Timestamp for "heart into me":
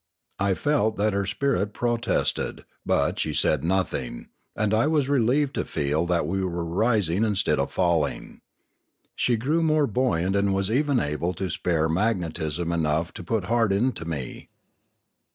13.43-14.49